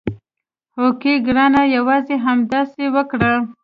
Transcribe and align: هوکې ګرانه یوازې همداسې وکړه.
هوکې 0.77 1.13
ګرانه 1.25 1.61
یوازې 1.75 2.15
همداسې 2.25 2.85
وکړه. 2.95 3.33